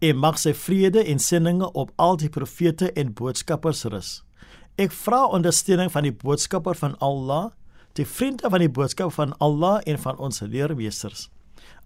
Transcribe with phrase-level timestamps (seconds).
[0.00, 4.10] En mag sy vrede en seëninge op al die profete en boodskappers rus.
[4.80, 7.50] Ek vra ondersteuning van die boodskapper van Allah,
[7.98, 11.28] die vriende van die boodskap van Allah en van ons leermeesters.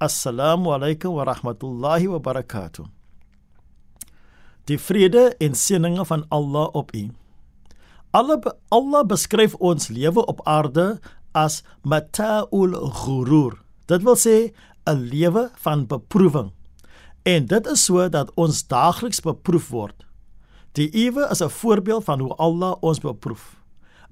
[0.00, 2.86] Assalamu alaykum wa rahmatullahi wa barakatuh.
[4.70, 7.08] Die vrede en seëninge van Allah op u.
[8.16, 8.40] Allah
[8.72, 10.96] Allah beskryf ons lewe op aarde
[11.36, 12.72] as mata'ul
[13.02, 13.58] ghurur.
[13.88, 14.52] Dit wil sê
[14.86, 16.52] 'n lewe van beproewing.
[17.22, 20.06] En dit is so dat ons daagliks beproef word.
[20.72, 23.56] Die ewe is 'n voorbeeld van hoe Allah ons beproef.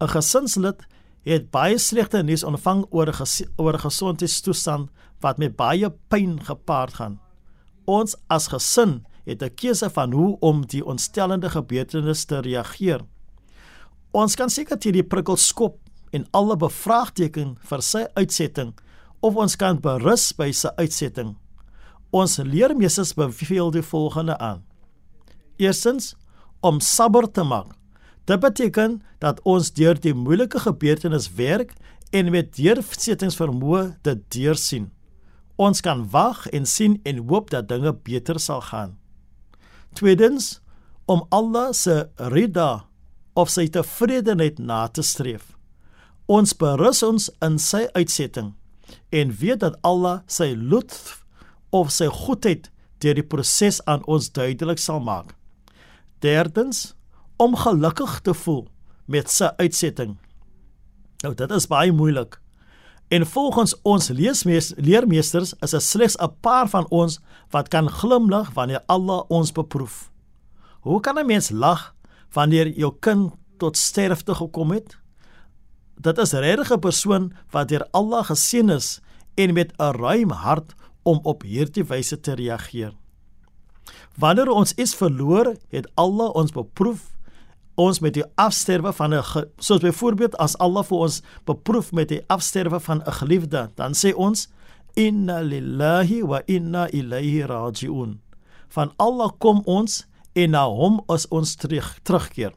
[0.00, 0.86] 'n Gesinslid
[1.22, 6.94] het baie slegte nuus ontvang oor 'n oor 'n gesondheidstoestand wat met baie pyn gepaard
[6.94, 7.20] gaan.
[7.84, 13.00] Ons as gesin het 'n keuse van hoe om die ontstellende gebeurtenis te reageer.
[14.10, 15.78] Ons kan seker teen die prikkel skop
[16.10, 18.74] en alle bevraagteken vir sy uitsetting
[19.20, 21.36] of ons kan berus by sy uitsetting.
[22.12, 24.60] Ons leermeesters beveel die volgende aan.
[25.56, 26.12] Eerstens
[26.60, 27.72] om sabber te maak.
[28.28, 31.72] Dit beteken dat ons deur die moeilike gebeurtenis werk
[32.12, 34.90] en met deursettingsvermoë dit deursien.
[35.56, 38.98] Ons kan wag en sien en hoop dat dinge beter sal gaan.
[39.96, 40.60] Tweedens
[41.08, 42.84] om Allah se rida
[43.32, 45.56] of sy tevredenheid na te streef.
[46.28, 48.52] Ons berus ons in sy uitsetting
[49.08, 51.21] en weet dat Allah sy lutf
[51.72, 52.68] of sy goedheid
[53.02, 55.34] deur die proses aan ons duidelik sal maak.
[56.22, 56.92] Derdens
[57.42, 58.66] om gelukkig te voel
[59.10, 60.14] met sy uitsetting.
[61.24, 62.38] Nou dit is baie moeilik.
[63.12, 68.82] En volgens ons leermeesters is dit slegs 'n paar van ons wat kan glimlag wanneer
[68.86, 70.10] Allah ons beproef.
[70.80, 71.94] Hoe kan 'n mens lag
[72.32, 74.98] wanneer jou kind tot sterfte gekom het?
[76.00, 79.00] Dit is regtig 'n persoon wat deur Allah geseën is
[79.34, 82.92] en met 'n ruim hart om op hierdie wyse te reageer.
[84.16, 87.10] Wanneer ons iets verloor, het Allah ons beproef
[87.80, 89.22] ons met die afsterwe van 'n
[89.58, 94.14] soos byvoorbeeld as Allah vir ons beproef met die afsterwe van 'n geliefde, dan sê
[94.14, 94.48] ons
[94.94, 98.20] inna lillahi wa inna ilaihi rajiun.
[98.68, 102.52] Van Allah kom ons en na hom is ons terug terugkeer.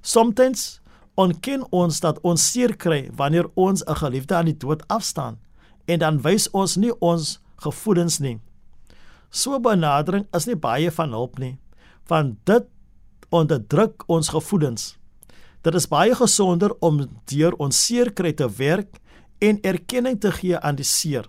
[0.00, 0.80] Soms
[1.14, 5.38] onken ons dat ons seer kry wanneer ons 'n geliefde aan die dood afstaan
[5.84, 8.38] en dan wys ons nie ons gevoelens nie.
[9.34, 11.56] So benadering is nie baie van hulp nie,
[12.10, 12.68] want dit
[13.34, 14.94] onderdruk ons gevoelens.
[15.64, 19.00] Dit is baie gesonder om deur ons seer kry te werk
[19.42, 21.26] en erkenning te gee aan die seer.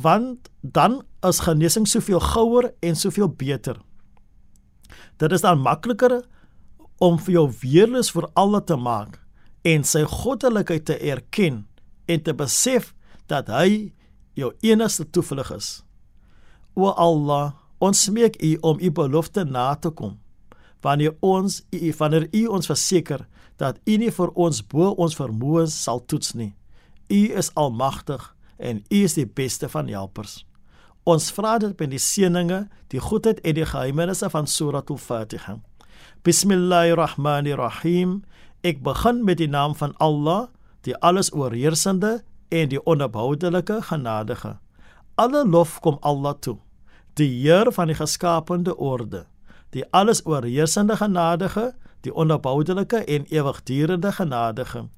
[0.00, 3.80] Want dan is genesing soveel gouer en soveel beter.
[5.20, 6.20] Dit is dan makliker
[7.00, 9.18] om vir jou weerloos vir alle te maak
[9.64, 11.64] en sy goddelikheid te erken
[12.08, 12.94] en te besef
[13.32, 13.92] dat hy
[14.38, 15.82] jou enigste toevlug is.
[16.74, 20.18] O Allah, ons smeek U om U belofte na te kom
[20.80, 23.26] wanneer ons u wanneer u ons verseker
[23.56, 26.54] dat u nie vir ons bo ons vermoëns sal toets nie.
[27.10, 30.46] U is almagtig en u is die beste van helpers.
[31.04, 35.58] Ons vra dit met die seëninge, die goedheid en die geheimenisse van Suratul Fatiha.
[36.24, 38.22] Bismillahirrahmanirrahim.
[38.64, 40.48] Ek begin met die naam van Allah,
[40.84, 44.58] die alles oorheersende en die onverboudelike genadige.
[45.14, 46.58] Alle lof kom Allah toe,
[47.14, 49.26] die Heer van die geskaapte orde
[49.70, 54.88] die alles oorheersende genadige, die onverboudelike en ewigdurende genadige,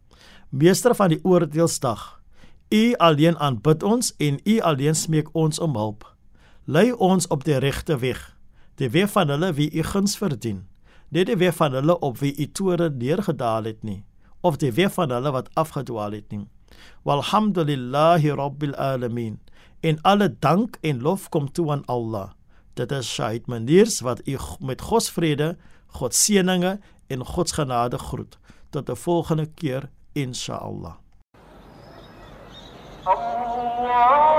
[0.48, 2.20] meester van die oordeelsdag.
[2.68, 6.06] U alleen aanbid ons en u alleen smeek ons om hulp.
[6.64, 8.36] Lei ons op die regte weg,
[8.74, 10.62] die weg van hulle wie u guns verdien,
[11.08, 14.04] nie die weg van hulle op wie u toore neergedaal het nie,
[14.40, 16.46] of die weg van hulle wat afgedwaal het nie.
[17.02, 19.40] Walhamdulillahi rabbil alamin.
[19.80, 22.30] In alle dank en lof kom toe aan Allah.
[22.74, 27.48] Dit is Shahid Maniers wat u met God se vrede, God se seëninge en God
[27.48, 28.38] se genade groet.
[28.70, 30.94] Tot 'n volgende keer inshallah.
[33.04, 34.31] Allah